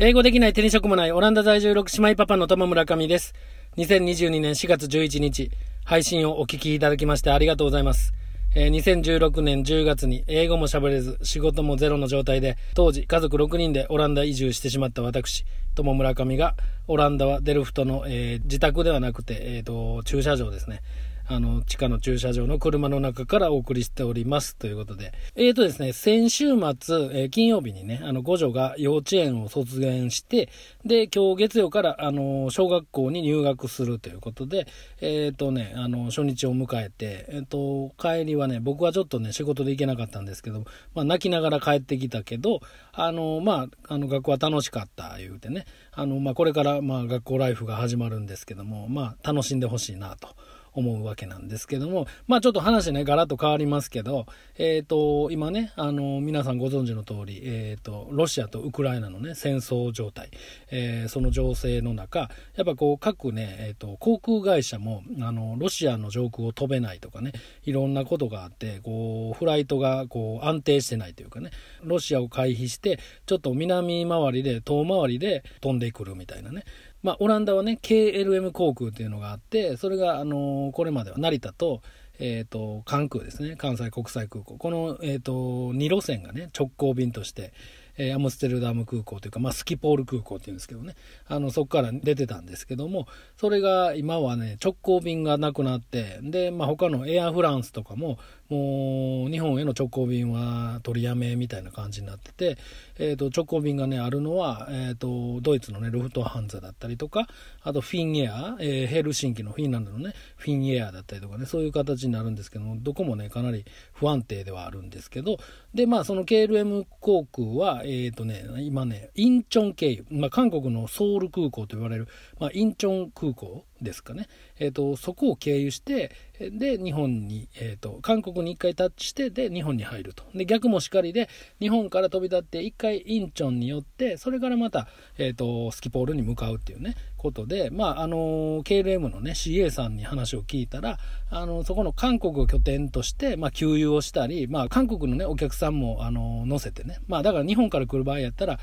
[0.00, 3.34] 英語できない手に職もないオランダ在住6姉妹パパの友村上です。
[3.78, 5.50] 2022年4月11日、
[5.84, 8.12] 配信をお聞きいただきましてありがとうございます。
[8.54, 16.54] えー2016年10月に英語も喋れず仕事もゼロの状態で当時家族6人でオランダ移住してしまった私友村上が
[16.86, 20.80] オランダはデルフトの、えー自宅ではなくて、えーと駐車場ですね
[21.28, 24.56] あの地下の駐車場の車の中からお送りしております。
[24.56, 25.12] ということで。
[25.36, 30.48] えーとですね先週末、えー金曜日にねあの五女が幼稚園を卒園して
[30.84, 34.66] で今日月曜からあの小学校に入学するということで
[35.00, 42.60] えっ、とねあの初日を迎えてえっ、と帰りはね僕はちょっとね仕事で行けなかったんですけど、まあ、泣きながら帰ってきたけど
[42.92, 45.66] あのまああの学校は楽しかった言うてね。
[45.92, 50.28] あの、まあ、これからまあ学校ライフが始まるんですけどもまあ楽しんでほしいなと。
[50.72, 54.26] 思うわけなんですけども、まあちょっと話ね、ガラッと変わりますけど、
[54.56, 60.30] えっ、と、今ね、あの、皆さんご存知の通り、えっ、と、ロシアとウクライナのね、戦争状態、
[60.70, 67.32] えーその情勢の中、やっぱこう、各ね、えっ、と、航空会社も、あの、ロシアの上空を飛べないとかね、
[67.64, 71.50] いろんなことがあって、こう、フライトがこう、安定してないというかね、
[71.82, 76.64] ロシアを回避して、ちょっと南回りで、遠回りで飛んでくるみたいなね、
[77.02, 81.82] まあ、オランダはね KLM 航空っていうのがあってそれが、あのこれまでは成田と,、
[82.18, 83.56] えー、と関空ですね。
[83.56, 84.56] 関西国際空港。
[84.58, 87.52] この、えー、と2路線がね直行便として、
[87.96, 90.94] えーアムステルダム空港というか、まあ、スキポール空港っていうんですけどね。
[91.26, 98.18] あのそこから出てたんですけどもそれが今はね直行便がなくなってで、まあ、他のエアフランスとかも
[98.48, 102.58] もう日本への直行便は取りやめみたいな感じになってて、
[102.98, 107.26] えー、と直行便がねあるのは、えー、とドイツのねルフトハンザだったりとか
[107.62, 115.38] あとフィンエア、えーヘルシンキのフィンランドのねフィンエアだったりとかねそういう形になるんですけどどこもねかなり不安定ではあるんですけど
[115.74, 122.08] でまあその KLM 航空はえっ、とね今ねインチョン経由、まあ、韓国のソウル空港と言われる、
[122.40, 130.24] まあ、インチョン空港ですかね、えー、とそこを経由してで日本に、えー、と韓国に1回タッチしてで日本に入ると。
[130.34, 131.28] で逆もしかりで
[131.60, 140.98] 日本から飛び立って1回インチョンによってそれからまた、えー、とスキポールに向かうっていうねことで、まああの KLM のね CA さんに話を聞いたら
[141.30, 148.58] あのそこの韓国を拠点として、まあ、給油をしたり、まあ、韓国のねお客さんもあの乗せてね、まあ、だから日本から来る場合やったら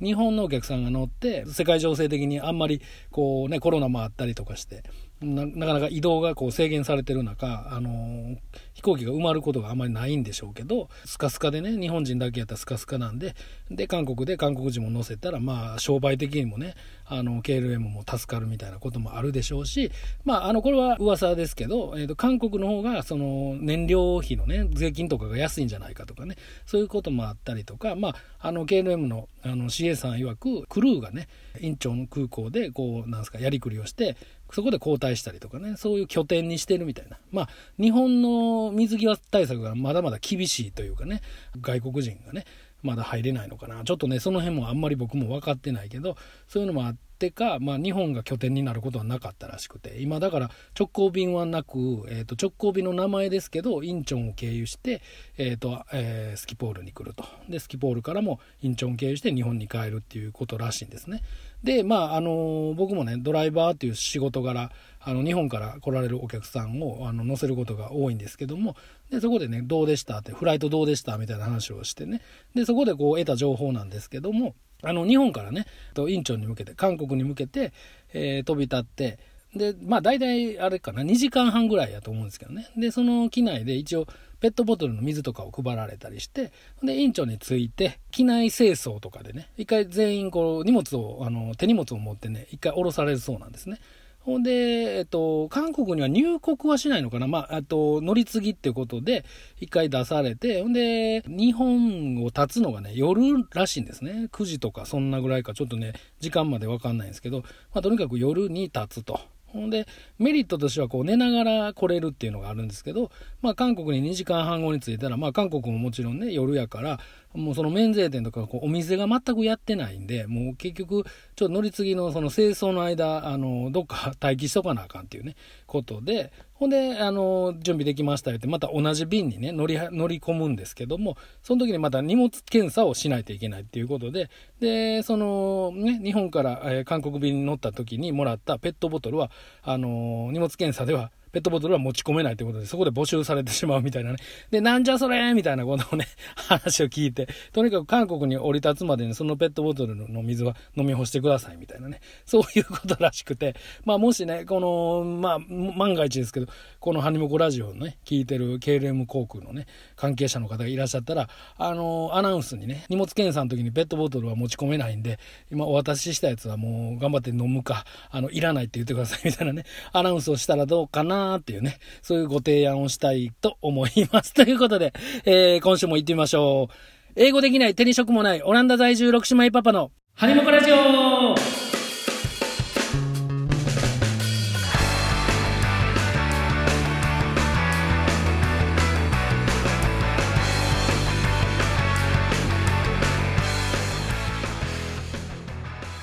[0.00, 4.82] 日本のお客さんが乗って世界情勢的にあんまりこうねコロナもあったりとかして
[5.20, 8.38] なかなか移動がこう制限されてる中、あのー
[8.76, 13.34] 飛行機が埋まることがあまりないんでしょうけどスカスカでね日本人だけやったらスカスカなんで
[13.70, 16.74] で韓国で韓国人も乗せたらまあ商売的にもね
[17.06, 19.90] あの KLM も助かるみたいなこともあるでしょうし
[20.24, 26.36] まああのこれは噂ですけど、えーと韓国の方がその燃料費のね税金とかが安いんじゃないかとかね
[26.66, 31.28] そういうこともあったりとかまああの KLM のあの CA さん曰くクルーがね
[31.60, 34.16] インチョン空港でこうなんすかやりくりをして
[34.52, 37.18] そこで交代したりとかねそういう拠点にしてるみたいな。
[37.30, 37.48] まあ
[37.78, 41.20] 日本の水際対策がまだまだ厳しいというかね
[41.60, 42.44] 外国人がね
[42.82, 43.82] まだ入れないのかな。
[43.84, 46.16] ちょっとねその辺もあんまり僕も分かってないけど
[46.48, 55.02] そういうのもあってか、まあ、日本が拠点になることはなかったらしくて今だから直行便はなく、えー、と直行便の名前ですけどインチョンを経由して、
[55.38, 57.24] えーとえースキポールに来ると。
[57.48, 61.22] でスキポールからもインチョン経由して日本に帰るっていうことらしいんですね。
[61.64, 68.76] でまああの僕もねドライバーっていう仕事柄あの日本から来られるお客さんをあの乗せることが多いんですけども
[69.10, 72.20] でそこでねどうでしたってフライトどうでしたみたいな話をしてね。
[72.54, 77.72] でそこでこう得た情報なんですけどもあの日本からねとインチョンに向けて韓国に向けて、
[78.12, 79.18] えー飛び立って
[79.54, 82.68] でまあ大体あれかな2時間半ぐらいやと思うんですけどね。
[82.76, 84.06] でその機内で一応
[84.40, 93.80] ペットボトルの水とかを配られたりしてで院長について機内清掃とかでね一回全員こう荷物をあの手荷物を持ってね一回降ろされるそうなんですね。
[94.26, 99.24] ほんで、えっと、韓国には入国はしないのかな、まあ、あと乗り継ぎってことで
[99.60, 103.22] 一回出されてほんで日本を立つのがね夜
[103.54, 109.20] らしいんですね9時とかそんなぐらいかちょっとね時間までわかんないんですけど、まあ、とにかく夜に立つと。
[109.56, 109.86] ほんで
[110.18, 113.10] メリットとしてはこう寝ながら来れるっていうのがあるんですけど、
[113.42, 117.00] まあ、韓国に2時間半後に着いたら、まあ、韓国ももちろんね夜やから
[117.34, 121.04] もうその免税店とかこうお店が全くやってないんでもう結局
[121.34, 125.36] ちょっと乗り継ぎのその清掃の間あのどっか待機しとかなあかんっていうね
[125.66, 134.30] ことでほんであの準備できましたよってまた同じ便にね乗り乗り込むんですけどもその時にまた荷物検査をしないといけないっていうことで
[134.60, 139.30] でそのね日本から、えー韓国便に乗った時にもらったペットボトルは
[139.62, 144.16] あの荷物検査ではペットボトルは持ち込めないということで、そこで募集されてしまうみたいなね。
[144.50, 145.34] で、なんじゃそれ？
[145.34, 152.00] みたいなことをね、 話を聞いて、とにかく韓国に降り立つまでにそのペットボトルの水は飲み干してくださいみたいなね。
[152.24, 153.54] そういうことらしくて、
[153.84, 156.46] まあもしね、この、まあ、万が一ですけど、
[156.80, 161.28] このハニモコラジオをね、聞いてる KLM 航空のね、関係者の方がいらっしゃったら、
[161.58, 165.18] あの、アナウンスにね、荷物検査の時にペットボトルは持ち込めないんで、
[165.52, 174.32] 今お渡ししたやつはもう頑張って飲むか、あの、いらないって言ってくださいみたいなね、アナウンスをしたらどうかなっていうね、そういうご提案をしたいと思います。
[174.34, 174.92] ということで、
[175.24, 176.74] えー、今週も行ってみましょう。
[177.16, 180.76] 英語できない、手に職もない、オランダ在住6姉妹パパの、ハニモコラジオ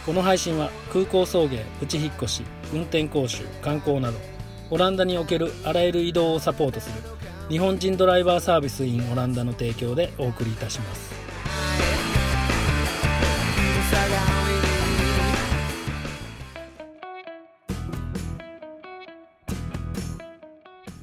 [0.06, 2.44] この配信は空港送迎プチ引っ越し
[2.74, 4.33] 運転講習観光など
[4.74, 6.96] オランダにおけるあらゆる移動をサポートする
[7.48, 11.14] 日本人ドライバーサービス in オランダの提供でお送りいたします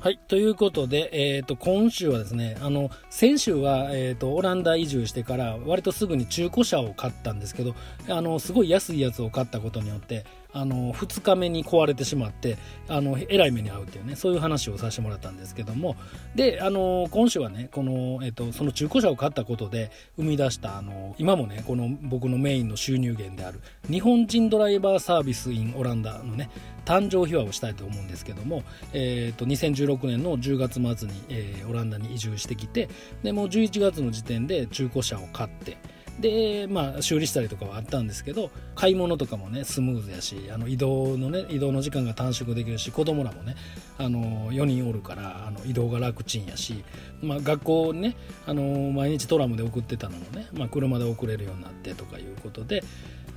[0.01, 0.19] はい。
[0.29, 7.75] ということで、えっ、ー、と、今週はですね、あの、先週は、えっ、ー、と、オランダ移住してから、割とすぐに中古車を買ったんですけど、
[8.09, 12.59] あの、すごい安いやつを買ったことによって、あの2日目に壊れてしまって
[12.89, 15.97] あのえらい目に遭うっていうねそういう話をさせてもらったんですけども。
[16.35, 26.51] であの今週はねこの、えっと、その中古車を買ったことで生み出したあの今もねこの僕のメインの収入源である日本人ドライバーサービス in オランダのね
[26.85, 28.63] 誕生秘話をしたいと思うんですけども、
[28.93, 32.89] えー、と2016年の10月末に、えー、オランダに移住してきて
[33.23, 35.77] でもう11月の時点で中古車を買って
[36.21, 43.57] で、まあ、修理したりとかはあったんですけど買い物とかもねスムーズやしあの移動のね移動の時間が短縮できるし子供らもね
[43.99, 46.85] あの4人おるからあの移動が楽ちんやし、
[47.23, 48.63] まあ、学校ねあの
[48.93, 52.85] 毎日トラムで送ってたのもね、まあ、車で送れるようになってとかいうことで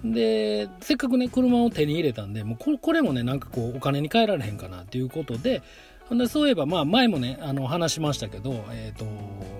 [0.04, 5.62] でせっかくね車を手に入れたんでもうこれもねなんかこうお金に換えられへんかなっていうことで
[6.18, 9.06] でそういえば、まあ、前もねあの話しましたけど、えーと、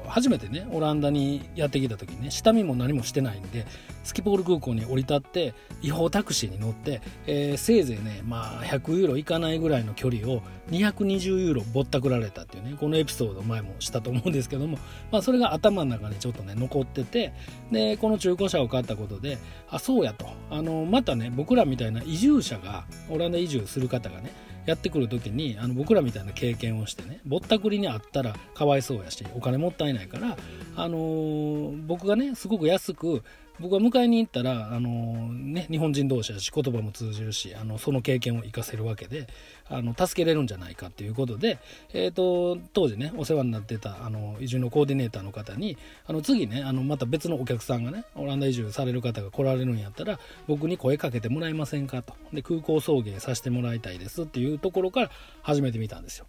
[0.10, 3.66] 初めてねオランダにやってきた時にね下見も何もしてないんで
[4.04, 14.78] スキポール空港に降り立って違法タクシーに乗って、えー、せいぜいね、まあ、100ユーロいかないぐらいの距離を220ユーロぼったくられたっていうねこのエピソード前もしたと思うんですけども、
[15.12, 17.34] まあ、それが頭の中にちょっとね残ってて
[17.72, 19.38] でこの中古車を買ったことで
[19.70, 20.28] あそうやと。
[20.50, 24.32] あのまたね僕らみたいな移住者がオランダ移住する方がね
[24.66, 30.38] やってくる時にあの僕らみたいな経験をしてねぼったくりにあったらかわいそうやしお金もったいないから、
[30.76, 33.24] あのー、僕がねすごく安く
[33.60, 39.28] 僕は迎えに行ったら、あのね、日本人同士だし言葉も通じるしあのその経験を生かせるわけで
[39.70, 41.60] あの助けれるんじゃないかっていうことで、
[41.94, 45.78] えーと、当時ねお世話になってたあの移住のコーディネーターの方に
[46.08, 55.12] あの次ねあのまた別のお客さんがねオランダ移住される方が来られるんやったら僕に声かけてもらえませんかとで空港送迎させてもらいたいですっていうところから
[55.42, 56.26] 始めてみたんですよ。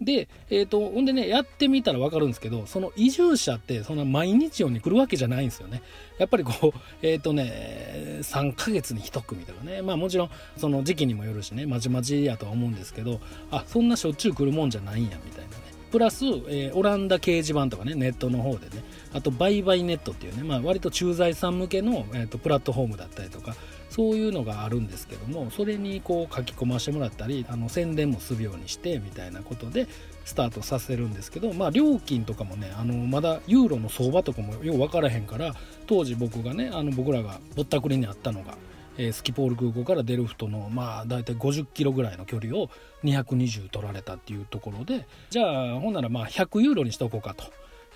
[0.00, 5.82] で、えっ、ー、と、ほんでね、やってみたらわかるんですけど、その移住者って、そんな毎日ように来るわけじゃないんですよね。
[6.18, 13.20] やっぱりこう、 えっ、ー、とね、3ヶ月に1組とかね、まあもちろん、その時期にもよるしね、まちまちやとは思うんですけど、
[13.50, 15.56] あ、そんなしょっちゅう来るもんじゃないんや、みたいなね。
[15.90, 18.82] プラス、えー、オランダ掲示板とかね、ネットの方でね、
[19.12, 23.54] あと、バイバイネットっていうね、まあ割と駐在さん向けの、えー、とプラットフォームだったりとか、
[23.90, 29.88] そういうのがあるんですけどもそれにこう書き込ませてもらったりあの宣伝もするようにしてみたいなことで
[30.24, 35.54] スタートさせるんですけど、まあ、料金とかもねあのまだユーロの相場とかもよう分からへんから
[35.86, 38.56] 当時僕がねあの僕らがぼったくりにあったのが、
[38.96, 42.70] え、スキポール空港からデルフトのまあ大体50キロぐらいの距離を
[43.02, 47.44] 220取られたっていうところでじゃあほんならまあ100ユーロにしとこうかと。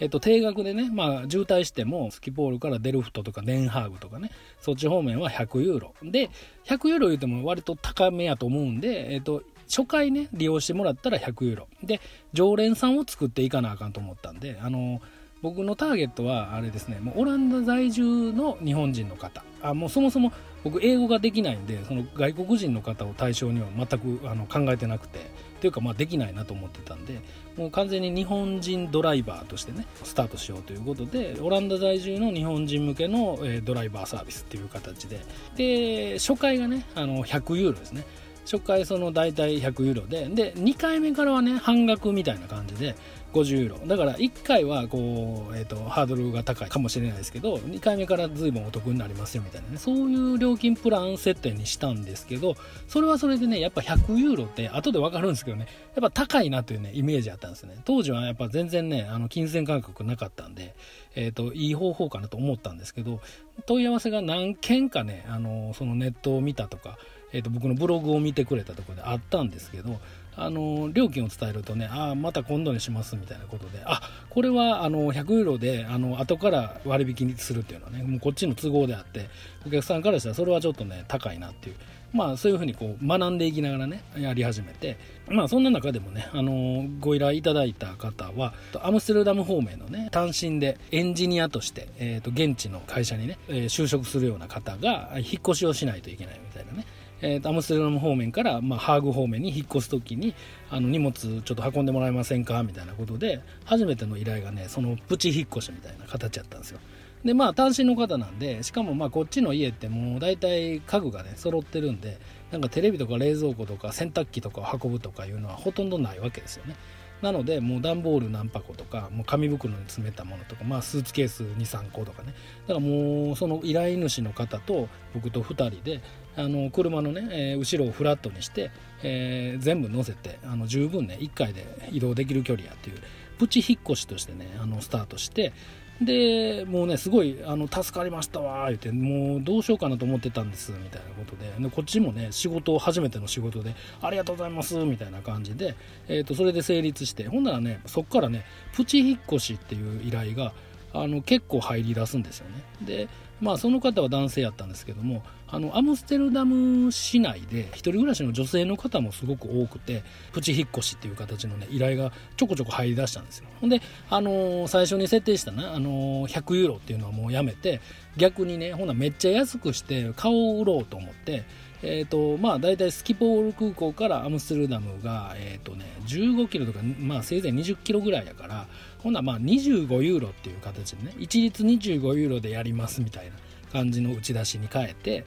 [0.01, 5.95] えっと、定額でね、まあ、渋滞しても、スキポールからデルフトとかデンハーグとかね、そっち方面は100ユーロ。
[6.03, 6.31] で、
[6.65, 11.69] 100ユーロ言うても割と高めやと思うんで、えっと、初回ね、利用してもらったら100ユーロ。
[11.83, 12.01] で、
[12.33, 15.01] 常連さんを作っていかなあかんと思ったんで、あの、
[15.45, 19.45] 僕のターゲットはあれですね、もうオランダ在住の日本人の方。
[19.61, 20.33] あもうそもそも
[20.63, 27.21] 僕英語ができないんで、その外国人の方を対象には全くあの考えてなくて、というかまあできないなと思ってたんで、
[27.59, 35.21] もう完全に日本人ドライバーとしてね、スタートしようということで、オランダ在住の日本人向けの、ドライバーサービスっていう形で、
[35.57, 38.07] で、初回がね、あの100ユーロですね。
[38.45, 40.29] 初回その大体100ユーロで。
[40.29, 42.95] で2回目からはね半額みたいな感じで
[43.35, 43.87] 50ユーロ。
[43.87, 49.79] だから1回はこう、えーと、ハードルが高いかもしれないですけど2回目から随分お得になりますよみたいなね。
[49.79, 52.55] そういう料金プラン設定にしたんですけど
[52.87, 57.77] それはそれでねやっぱ100ユーロって後で分かるんですけどねやっぱ高いなというねイメージあったんですね。
[57.85, 60.75] 当時はやっぱ全然ねあの金銭感覚なかったんで、
[61.17, 63.21] えーと、いい方法かなと思ったんですけど
[63.67, 66.99] 問い合わせが何件かねあのそのネットを見たとか、
[67.33, 70.01] えーと僕のブログを見てくれたとこであったんですけど
[70.37, 74.01] あの料金を伝えるとねああまた今度にしますみたいなことであ
[74.31, 79.29] これはあの100ユーロであの後から割引にするっていうのはねもうこっちの都合であって
[79.67, 81.77] お客さんからしたらそれはちょっとね高いなっていう。
[82.15, 84.97] まあそういうふうにこう学んでいきながらねやり始めて
[85.29, 96.87] まあそんな中でもねあのご依頼いただいた方はアムステルダム方面のね単身でエンジニアとして、えー、と現地の会社にね、就職するような方が引っ越しをしないといけないみたいなね
[97.27, 100.35] えーと、アムステルダム方面から、まあ、ハーグ方面に引っ越す時に
[100.71, 102.63] あの荷物ちょっと運んでもらえませんか？
[102.63, 106.81] みたいなことで初めての依頼がねそのプチ引っ越しみたいな形やったんですよ。
[107.25, 112.19] でまあ単身の方なんでしかもまあこっちの家ってもう大体家具がね揃ってるんで
[112.51, 116.77] なんかテレビとか冷蔵庫とか洗濯機とかを運ぶとかいうのはほとんどないわけですよね。
[117.23, 122.35] なのでもう段ボール何箱とかもう紙袋に詰めたものとか、まあ、スーツケース23個とかね。
[122.67, 126.03] だからもうその依頼主の方と僕と2人で
[126.37, 128.71] あの車のね、えー、後ろをフラットにして、
[129.03, 132.97] えー、全部乗せてあの十分ね1回で移動できる距離やっていう
[133.39, 135.53] プチ引っ越しとしてねあのスタートして
[136.01, 145.77] でもうねすごいあの助かりましたわ言ってもうどうしようかなと思ってたんですみたいなことででこっちもね仕事を初めての仕事でありがとうございますみたいな感じで、
[146.09, 150.53] えーと、それで成立してほんならねそっからねプチ引っ越しっていう依頼が
[150.93, 152.63] あの結構入り出すんですよね。
[152.83, 153.09] で
[153.45, 163.47] まあその方は男性やったんですけどもあのアムステルダム市内で一人暮らしの女性の方もすごく多くてプチ引っ越しっていう形のね依頼がちょこちょこ入りだしたんですよ。
[163.61, 167.81] ほんで、あのー、最初に設定したな、あのー、100ユーロっていうのはもうやめて
[168.17, 171.45] 逆にねほなめっちゃ安くして顔を売ろうと思って
[171.87, 178.67] えーとまあ、大体スキポール空港からアムステルダムが、えーとね、15キロとか、まあ、せいぜい20キロぐらいやから
[179.05, 183.33] ほなまあ25ユーロっていう形でね一律25ユーロでやりますみたいな
[183.71, 185.25] 感じの打ち出しに変えて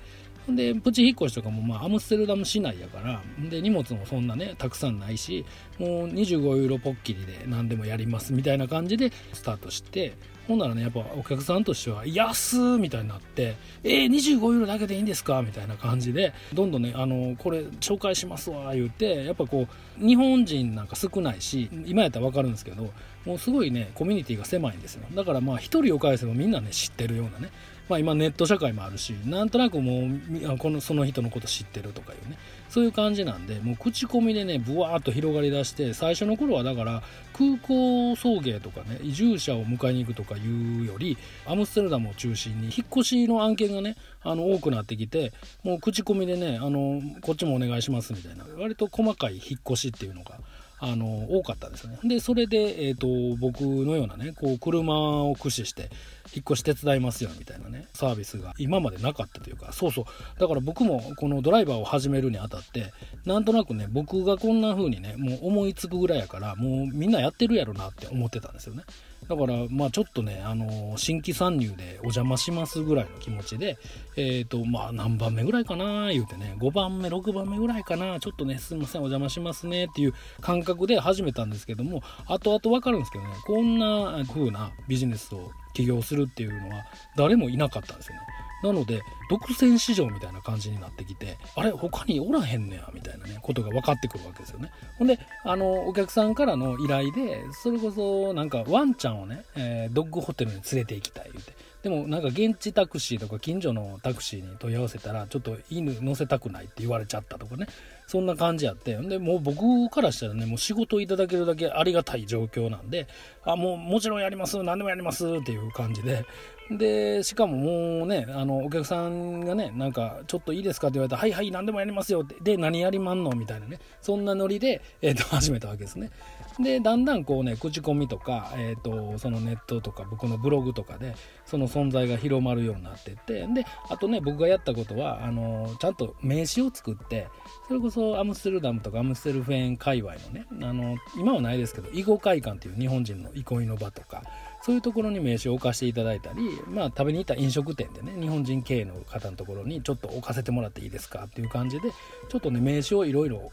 [0.50, 5.46] でプチ引っ越しとかもまあアムステルダム市内やからで荷物もそんなねたくさんないし
[5.78, 10.14] もう25ユーロポッキリで何でもやりますみたいな感じでスタートして
[10.48, 15.42] ほんならねやっぱお客さんとしては安みたいになってえー、25ユーロだけでいいんですか？
[15.42, 19.68] みたいな感じでどんどんねあのこれ紹介しますわ言うてやっぱこ
[20.02, 22.92] う日本人なんか少ないし今やったら分かるんですけど
[23.26, 25.04] もうすごいねコミュニティが狭いんですよ。
[25.14, 27.52] だからまあ1人を返せばみんなね知ってるようなね
[27.90, 30.10] まあ、今ネット社会もあるしなんとなくも
[30.54, 32.38] うこのその人のこと知ってるとかいうね。
[32.70, 45.34] そういう感じなんでもう口コミでねぶわーっと広がりだして最初の頃はだから空港送迎とかね移住者を迎えに行くとかいうよりアムステルダムを中心に引っ越しの案件がねあの多くなってきて
[45.64, 50.40] もう口コミでねあのこっちもお願いしますみたいな割と細かい引っ越しっていうのが
[50.80, 51.98] あの多かったですね。
[52.04, 55.90] でそれで、えーと、僕のようなねこう車を駆使して
[56.34, 60.06] 引っ越し手伝いますよみたいなねサービスが今までなかったというかそうそう。
[60.40, 62.92] だから僕もこのドライバーを始めるにあたって
[63.26, 68.84] なんとなくね僕がこんな風にねもう思いつくぐらいやからもうみんなやってるやろなって思ってたんですよね。
[69.28, 73.78] だからまあちょっとねあの新規参入でお邪魔しますぐらいの気持ちで
[74.16, 88.22] えっ、ー、とまあ何番目ぐらいかな言うてね5番目6番目ぐらいかなちょっとねすいませんお邪魔しますねっていう感覚で始めたんですけども後々わかるんですけどねこんな風なビジネスを起業するっていうのは誰もいなかったんですよね。
[88.64, 94.72] なので独占市場みたいな感じになってきてあれ他におらへんねやみたいなねことが分かってくるわけですよね。
[94.98, 101.54] ほんであのお客さんからの依頼でそれこそなんかワンちゃんをね、えー、ドッグホテルに連れて行きたい言うて。
[101.84, 107.68] でもなんか現地タクシーとか近所のタクシーに問い合わせたらちょっと犬乗せたくないって言われちゃったとかね。
[108.08, 113.08] そんな感じやってでもう僕からしたらねもう仕事いただけるだけありがたい状況なんで
[113.44, 114.62] あもうもちろんやります。
[114.62, 116.26] 何でもやりますっていう感じで。
[116.70, 117.56] でしかも
[118.00, 122.36] もうねあのお客さんがねなんかちょっといいですかって言われたらはいはい何でもやりますよって。
[122.42, 123.80] で何やりまんのみたいなね。
[124.02, 126.12] そんなノリで、えーと、 始めたわけですね。
[126.60, 133.48] でだんだんこうね口コミとか、えーと、そのネットとか僕のブログとかでその存在が広まるようになってって。
[133.48, 137.28] であとね僕がやったことはあのちゃんと名刺を作って
[137.68, 144.24] それこそアムステルダムとかアムステルフェン界隈のねあの今はないですけど囲碁会館っていう日本人の憩いの場とか
[144.62, 151.92] そういうところに名刺を置かせていただいたり、まあ、食べに行った飲食店でね日本人経営の方のところにちょっと置かせてもらっていいですかっていう感じで
[152.30, 153.52] ちょっとね名刺をいろいろ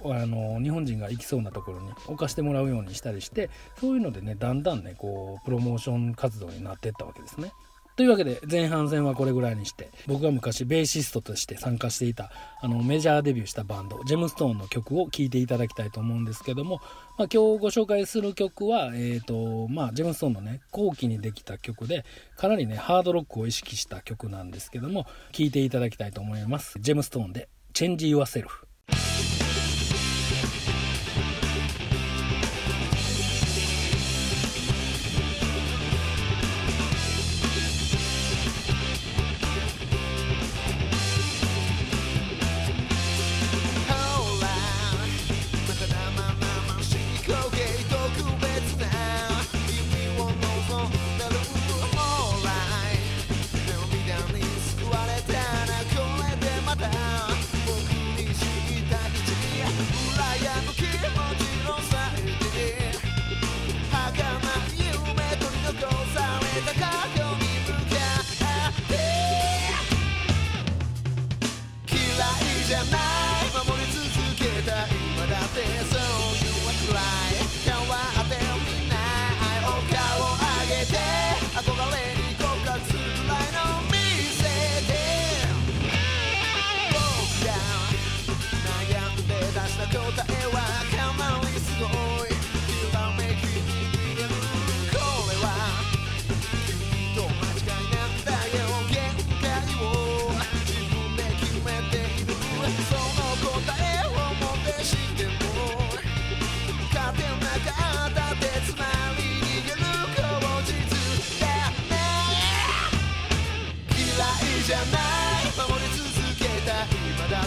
[0.62, 7.52] 日本人が行きそうなところに置かせてもらうようにしたりしてそういうのでねだんだんねこうプロモーション活動になっていったわけですね。
[7.96, 16.80] というわけで前半戦はこれぐらいにして僕が昔ベーシストとして参加していたあのメジャーデビューしたバンドジェムストーンの曲を聴いていただきたいと思うんですけども、
[17.18, 22.04] まあ、今日ご紹介する曲は、えーとまあ、ジェムストーンのね後期にできた曲で
[22.36, 26.76] かなりねハードロックを意識した曲なんですけども聴いていただきたいと思います。
[26.80, 28.46] ジェムストーンで「Change Yourself」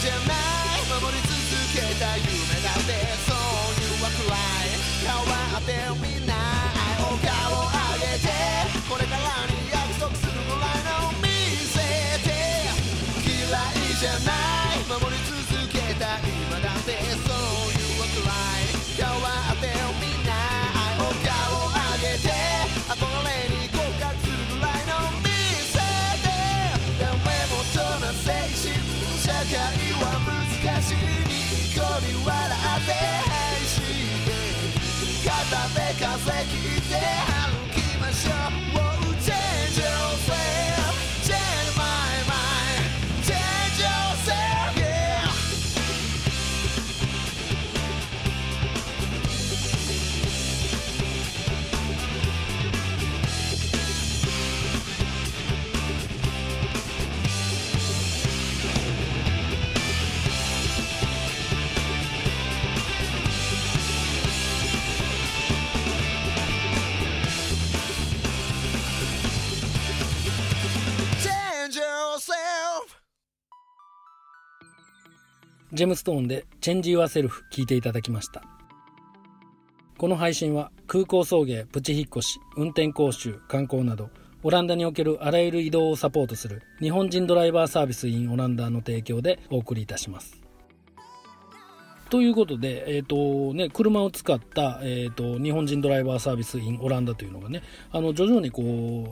[0.00, 1.34] じゃない守り続
[1.74, 2.30] けた夢
[2.62, 2.94] だって
[3.26, 4.78] そういうわくらい。
[5.02, 6.34] 変わってみんな
[7.00, 8.30] お顔を上げて。
[8.88, 10.62] これからに約束するもの
[11.08, 11.26] を見
[11.66, 11.78] せ
[12.22, 12.30] て。
[13.26, 14.57] 嫌いじゃない。
[75.78, 78.42] ジェムストーンでチェンジ・ユア・セルフ聞いていただきました。
[79.96, 84.10] この配信は空港送迎、プチ引っ越し、運転講習、観光など、
[84.42, 90.38] オランダにおけるあらゆる移動をサポートする日本人ドライバーサービスインオランダの提供でお送りいたします。
[92.10, 93.04] ということで、えっ、ー、
[93.50, 97.62] とね、車を使った、えっ、ー、と、日本人ドライバーサービス in オランダというのがね、
[97.92, 98.62] あの、徐々にこ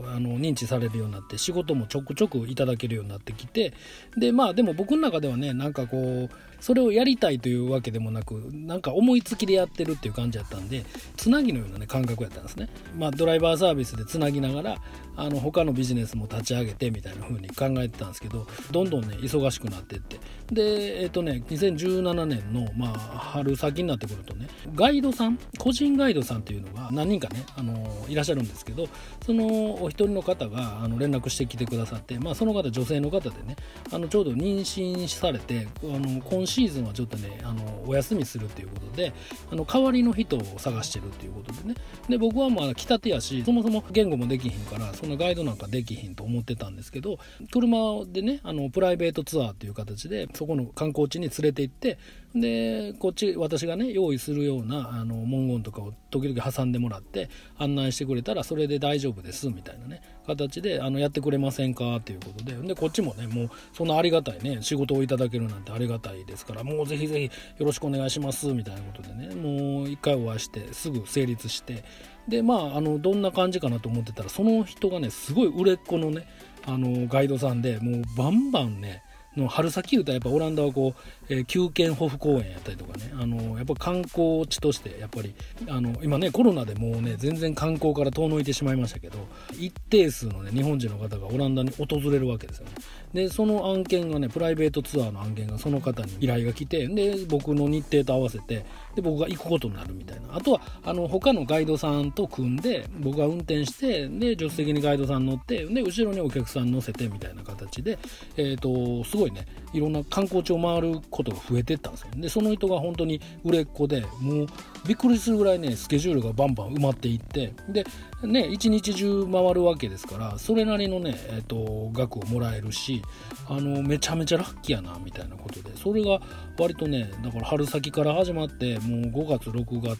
[0.02, 3.74] う、あの、認知されるようになって、仕事もちょくちょくいただけるようになってきて、
[4.16, 10.84] で、まあ、でも僕の中ではね、なんかこう、それをやりたいというわけでもなく、なんか思いつきでやってるっていう感じだったんで、
[11.16, 12.68] つなぎのようなね、感覚やったんですね。
[12.96, 14.76] まあ、ドライバーサービスでつなぎながら、
[15.16, 20.18] あの、他のビジネスも立ち上げてみたいな風に考えてたんですけど、どんどんね、忙しくなってって。
[20.52, 28.88] で、えっ、ー、とね、2017年の、まあ、春先になってくるとね、ガイドさん、個人ガイドさんっていうのが何人かね、あの、いらっしゃるんですけど、
[29.24, 33.56] そのお一人の方が、あの、連絡してきてくださって、まあ、その方、女性の方でね、
[33.92, 39.12] あの、ちょうど妊娠されて、あの、シーズンはちょっとね、あの、お休みするっていうことで、
[39.50, 41.74] あの、代わりの人を探してるっていうことでね、
[42.08, 47.18] で、僕はまあ、来たてやし、そもそも言語もできひんから、そんなガイドなんかできひんと思ってたんですけど、
[47.52, 51.98] 車でね、あの、プライベートツアーっていう形で、そこの観光地に連れて行って、
[52.34, 67.30] で、こっち、私がね、用意するような、あの、文言とかを時々挟んでもらって、案内してくれたら、それで大丈夫です、みたいなね、形で、あの、やってくれませんかっていうことで、で、こっちもね、もう、そんなありがたいね、仕事をいただけるなんてありがたいですから、もうぜひぜひよ
[67.66, 71.84] ろしくお願いします、みたいなことでね、もう一回お会いして、すぐ成立して、
[72.28, 76.26] で、まあ、あの、どんな感じかなと思ってたら、その人がね、すごい売れっ子のね、
[76.66, 79.02] あの、ガイドさんで、もうバンバンね、
[79.40, 85.34] の春先言うとやっぱオランダはこう、えー、休憩ホフ公園やったりとかね、あのやっぱ観光地としてやっぱり
[85.68, 89.18] あの今ねコロナでもうね全然観光から遠のいてしまいましたけど
[89.58, 92.72] 一定数のね日本人の方がオランダに訪れるわけですよね。
[93.14, 100.36] でその案件がねプライベートツアーの案件がその方に依頼が来てで僕の日程と合わせてで僕が行くことになるみたいな。
[100.36, 107.98] あとはあの他のガイドさんと組んで僕が運転してで助手席にガイドさん乗ってで後ろにお客さん乗せてみたいな形で
[108.36, 109.46] えっ、ー、とすごいね。
[109.72, 112.08] いろんな観光地を回ることが増えてったんですよ。
[112.16, 114.46] でその人が本当に売れっ子でもう
[114.86, 117.84] びっくりするぐらいねスケジュールがバンバン埋まっていってで
[118.22, 123.02] ね一日中回るわけですからそれなりのねえ、ー、と額をもらえるし
[123.48, 126.20] あのめちゃめちゃラッキーやなみたいなことでそれが
[126.58, 129.98] 割とねだから春先から始まってもう5月6月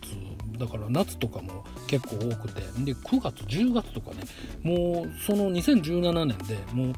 [0.58, 4.22] だから夏とかも結構多くてで9月10月とかね
[4.62, 6.94] もうその2017年でもう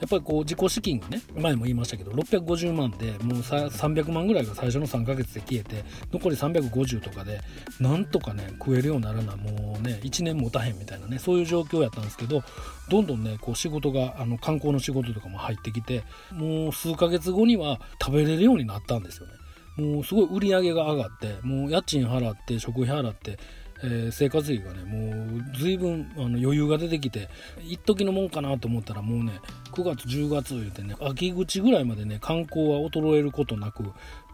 [0.00, 7.40] やっぱりこう自己資金がね前も言いましたけど650万でもう300万ぐらいが最初の3ヶ月で消えて残り350とかで
[7.78, 12.42] なんとかね食えるようにならなもうね1年持たへんみたいなねそういう状況やったんですけど
[12.88, 19.34] どんどんねこう仕事があの観光の仕事とかも入ってきてもう数ヶ月後には食べれるようになったんですよね。
[19.76, 23.38] もうすごい売り上げが上がってもう家賃払って食費払って
[23.82, 27.28] えー、生活費がねもう随分あの余裕が出てきて
[27.62, 29.40] 一時のもんかなと思ったらもうね
[29.72, 33.84] 9月10月言うてね秋口ぐらいまでね観光は衰えることなく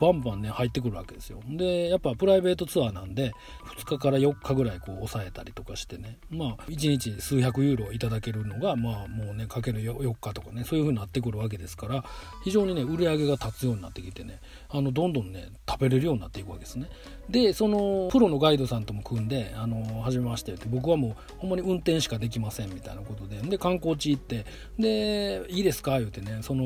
[0.00, 3.32] バンバンね入ってくるわけですよでやっぱプライベートツアーなんで
[3.76, 12.04] 2日から4日ぐらいこう抑えたりとかしてねまあ1日数百ユーロいただけるのがまあもうねかける 4, 日とかねそういう風になってくるわけですから
[12.44, 16.88] 非常にね売り上げが立つようになってきてねあのどんどんね食べれるようになっていくわけですね
[17.28, 24.44] でそのプロのガイドさんとも組んで「あの初めまして」って僕はもうほんまに運転しかできませんみたいなことでで観光地行って
[24.78, 26.64] で「いいですか?」言うてねその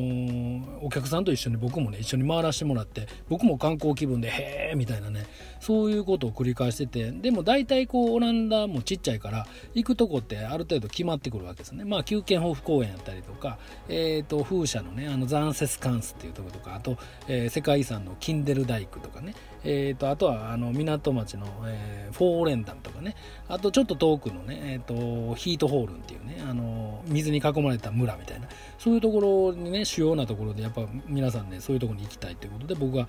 [0.82, 5.24] お客さんと一緒に僕もね一緒に回らせてもらって僕も観光気分で「へえ」みたいなね
[5.60, 11.84] そういうことを繰り返しててでも大体こうオランダもちっちゃいから行くとこってある程度決まってくるわけですね。
[11.84, 19.34] まあ休憩ホフ公園やったりとか、えーと、風車のねあのザンセスカンスっていうとことかあと、えー、世界遺産のキンデルダイクとかね。
[19.62, 23.14] えーと、あとはあの港町の、えー、フォーレンダムとかね。
[23.46, 28.48] あとちょっと遠くのね、えーと、ヒートホールンっていうねあの水に囲まれた村みたいな。
[28.78, 33.08] そういうところにね主要なところでやっぱ皆さんねそういうところに行きたいということで僕が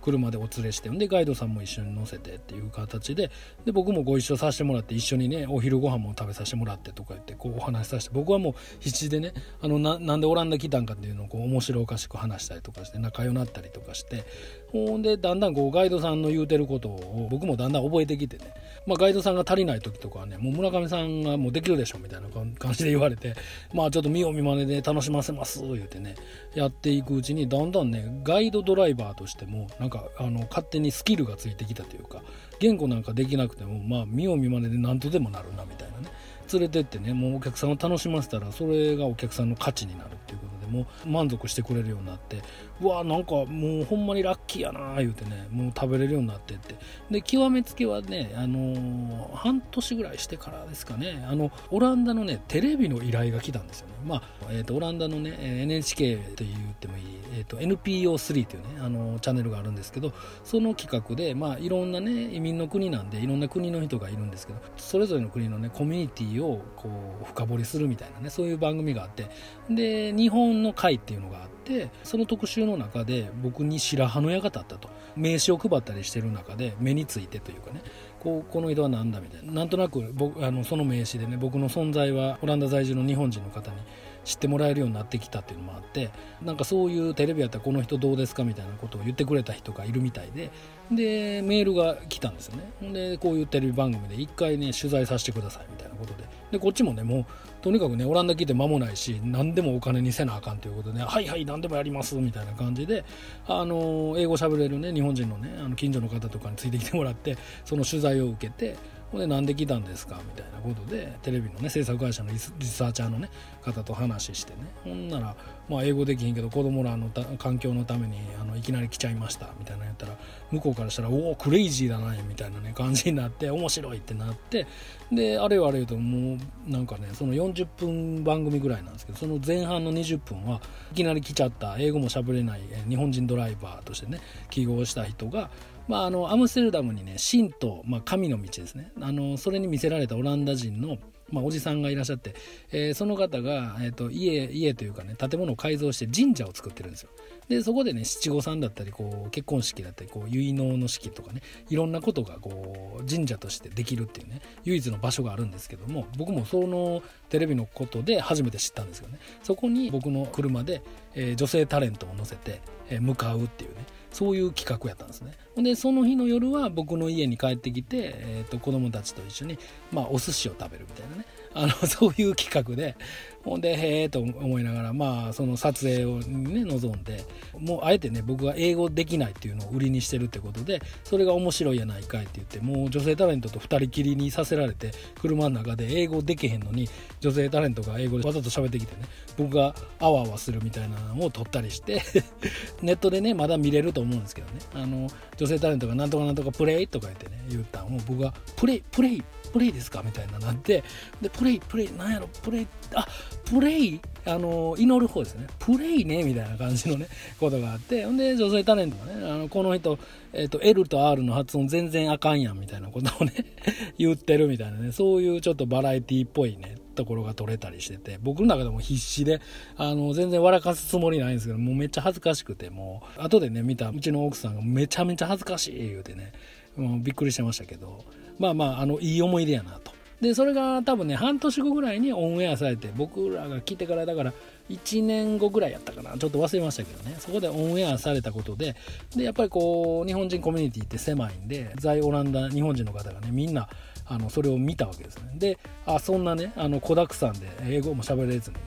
[0.00, 3.30] 車でお連れしてんでガイドさんも一緒に乗せてっていう形で
[3.64, 9.32] で僕もご一緒させてもらって一緒にねお昼ご飯も食べさせてもらってとか言ってこうお話しさせて僕はもう必死でね
[9.62, 14.24] あのななんでオランダ来たんかっていうのをこう面白おかしく話したりとかして仲良くなったりとかして
[14.72, 18.54] ほんでだんだんこうガイドさんの言うてることを僕もだんだん覚えてきてね、
[18.86, 23.34] まあ、ガイドさんが足りない時とかはねもう村上さんがもうできるでしょみたいな感じで言われて
[23.72, 26.14] まあちょっと見よう見まねで楽しませます言うてね
[26.54, 32.22] やっていくうちにだんだんねガイドドライバーとしてもなんかあの勝手にスキルがついてきたというか
[32.58, 36.10] 言語なんかできなくてもまあ見よう見まねで何とでもなるなみたいなね。
[36.52, 42.42] 連れてってねもうお客さんを楽しませたらそれがお客さんの価値になるっていうことでもう満足してくれるようになって
[42.80, 46.74] うわなんかもうほんまにラッキーやな言うてねもう食べれるようになってって。
[47.10, 53.94] で極めつけはねあのー、半年ぐらいしてからですかねあのオランダのねテレビの依頼が来たんですよね。
[54.04, 57.09] まあ、えーと、オランダのね NHK と言ってもいい、
[57.40, 60.12] えーと、NPO3 というねあのチャンネルがあるんですけど
[60.44, 66.90] その企画でまあいろんなね移民の国なんでいろんな国の人がいるんですけどそれぞれの国のねコミュニティをこ
[67.22, 69.30] う深掘りするみたいなねそういう番組があって
[69.70, 75.00] で日本の会っていうのがあってその特集の中で僕に白羽の矢が立ったと。
[75.16, 77.82] 名刺を配ったりしてる中で目についてというかね
[78.20, 79.52] こうこの人は何だみたいな。
[79.52, 83.76] なんとなく僕あのその名刺でね僕の存在はオランダ在住の日本人の方に
[84.24, 86.10] 知ってもらえるようになってきたっていうのもあって
[86.42, 90.50] なんかそういうテレビやったらこの人どうですかみたいなことを言ってくれた人がいるみたいで
[90.90, 92.92] でメールが来たんですよね。
[92.92, 96.24] でこういうテレビ番組で一回ね取材させてくださいみたいなことで。
[96.50, 97.26] でこっちもねもう
[97.62, 103.04] とにかくねオランダ来て間もないし何でもお金にせなあかんということで、はいはい何でもやりますみたいな感じで
[103.46, 108.76] あの英語しゃべれるね日本人のねあの近所の方とかについてきてもらってその取材を受けて
[109.10, 110.20] ほんでなんで来たんですか？
[110.24, 113.28] みたいなことでテレビのね制作会社のリサーチャーのね
[113.62, 114.58] 方と話してね。
[114.84, 115.34] ほんなら
[115.68, 120.16] まあ英語できひんけど子供らの環境のためにあのいきなり来ちゃいましたみたいな言ったら
[120.50, 124.66] 向こうからしたらおおクレイジーだなみたいなね 感じになって面白いってなって
[125.12, 130.60] であれよあれよともうなんかねその40分番組ぐらいなんですけどその前半の20分は
[130.92, 134.20] いきなり来ちゃった英語も喋れない日本人ドライバーとしてね
[134.50, 135.50] 起業した人が
[135.90, 138.92] まあ、あのアムステルダムにね神と、まあ、神の道ですね。
[139.00, 140.98] あのそれに見せられたオランダ人の、
[141.30, 142.36] まあ、おじさんがいらっしゃって、
[142.70, 147.10] えー、その方が、えーと、家家というかね建物を改造して神社を作ってるんですよ。
[147.48, 159.18] でそこでね七五三だったりこう結婚式だったりこう結納の式とかねいろんなことがこう神社としてできるっていうね唯一の場所があるんですけども僕もそのテレビのことで初めて知ったんですよね。
[159.42, 160.82] そこに僕の車で、
[161.16, 165.32] えー、女性タレントを乗せて、えー、向かうっていうねそういう企画やったんですね。
[165.62, 169.58] でその日の夜は僕の家に帰ってきて、えーと、子供たちと一緒に、
[169.92, 171.26] まあ、お寿司を食べるみたいなね。
[171.52, 172.96] あの そういう企画で
[173.44, 177.24] ほんでへえと思いながらまあその撮影をね望んで
[177.58, 186.88] もうあえてね僕が英語できないっていうのを売りにしてるってことでそれが面白いやないかいって言ってもう女性タレントと2人きりにさせられて車の中で英語できへんのに
[187.20, 192.02] 女性タレントが英語でわざと喋ってきてね僕があわあわするみたいなのを撮ったりして
[192.82, 194.60] ネットでねまだ見れると思うんですけどね。
[194.74, 200.82] あの女性タレントがなんとかなんとかプレイとか言ってね言ったのを僕がプレイプレイプレイですかみたいななって
[201.20, 203.06] でプレイプレイなんやろプレイあ
[203.44, 205.46] プレイあの祈る方ですね。
[205.58, 207.08] プレイねみたいな感じのね
[207.40, 209.98] ことがあってほんで女性タレントがねあのこの人、
[210.32, 213.32] えーと、L と R の発音全然あかんやんみたいなことをね
[213.98, 219.40] 言ってるみたいなねそういうちょっとバラエティっぽいねところが取れたりしてて僕の中でも必死で
[219.78, 226.32] あの全然笑かすつもりないんですけどもうめっちゃ恥ずかしくてもう後でね見たうちの奥さんがめちゃめちゃ恥ずかしい言うてね
[226.76, 228.04] もうびっくりしてましたけど
[228.38, 229.92] まあまああのいい思い出やなと。
[230.20, 234.34] でそれが多分ね半年後ぐらいにオンエアされて僕らが来てからだから
[234.68, 236.16] 1年後ぐらいやったかな。
[236.18, 237.16] ちょっと忘れましたけどね。
[237.18, 238.76] そこでオンエアされたことで
[239.16, 243.68] でやっぱりこう日本人コミュニティって狭いんで在オランダ日本人の方がねみんな
[244.10, 248.62] あのそれを見たわけですねであそんなねあの子だくさんで英語も喋れずに、ね、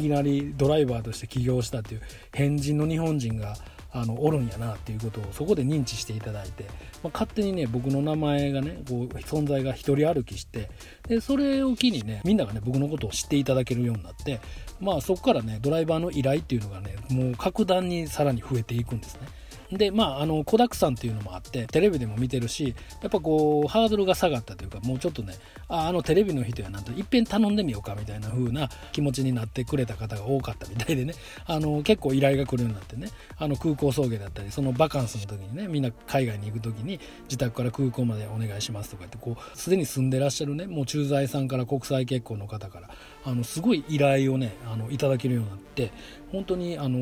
[0.00, 2.02] いきなりドライバーとして起業したっていう
[2.34, 3.54] 変人の日本人が
[3.92, 6.64] あのおるんやなっていうことをそこで認知していただいて、
[7.02, 10.68] まあ、勝手にね僕の名前がねこう存在が一人歩きして
[11.08, 14.40] でそれを機にねみんながね僕のことを知っていただけるようになって
[14.80, 19.28] まあそこからねドライバーの依頼っていうのがねもう格段にさらに増えていくんですね。
[19.72, 25.34] でまああの子だくさんっていうのもあってテレビでも見てるしやっぱこうハードルが下がったというかもうちょっとね
[25.68, 31.14] ああのテレビの人やなんといっぺん頼んでみようかみたいな風な気持ちになってくれた方が多かったみたいでね
[31.46, 42.90] あの結構依頼が来るようになってねあの空港送迎だったりそのバカンスの時にねみんな海外に行く時に自宅から空港までお願いしますとかってこうすでに住んでらっしゃるねもう駐在さんから国際結婚の方から
[43.24, 45.92] あのすごい依頼をねあのいただけるようになって
[46.32, 46.98] 本当にあの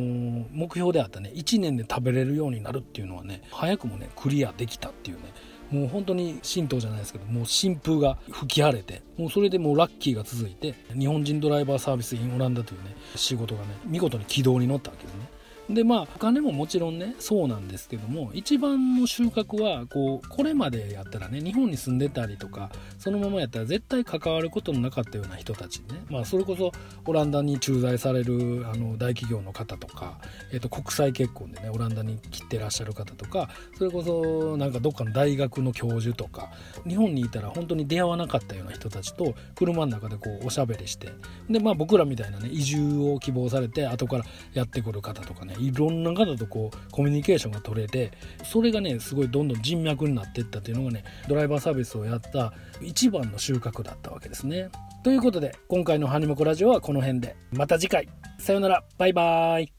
[0.53, 5.23] 目標であったね1年で食べれるようになるっていうのはね早くもねクリアできたっていうね
[5.71, 15.36] もう本当に神道じゃないですけどもう新風が吹き荒れてもうそれでもうラッキーが続いて日本人ドライバーサービスインオランダというね仕事がね見事に軌道に乗ったわけですね。
[15.69, 26.05] でまあお金ももちろんねそうなんですけども一番の収穫はこうこれまでやったらね日本に住んでたりとかそのままやったら絶対関わることのなかったような人たちね。
[26.09, 26.73] まあそれこそ
[27.05, 30.19] オランダに駐在されるあの大企業の方とか、
[30.53, 36.51] えー、と国際結婚でねオランダに来てらっしゃる方とかそれこそなんかどっかの大学の教授とか
[36.87, 41.09] 日本にいたら本当に出会わなかったような人たちと車の中でこうおしゃべりして
[41.51, 44.25] でまあ僕らみたいなね移住を希望されて後から
[44.55, 48.12] やってくる方とかねいろんな方とこうコミュニケーションが取れて
[48.45, 54.69] それがねすごいどんどん人脈になっていったというのがねドライバーサービスをやった一番の収穫だったわけですね。
[55.03, 57.37] ということで今回の「ハニモコラジオ」はこの辺で。
[57.53, 58.09] また次回。
[58.38, 58.85] さようなら。
[58.99, 59.76] バイバーイ。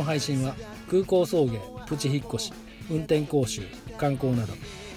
[0.00, 0.54] の配信は
[0.90, 2.52] 空港送迎プチ引っ越し
[2.90, 3.62] 運転講習
[3.98, 4.54] 観光など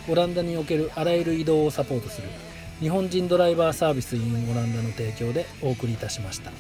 [0.10, 2.28] オランダにおけるあらゆる移動をサポートする
[2.80, 6.52] 日本人ドライバーサービス in オランダの提供でお送りいたしました。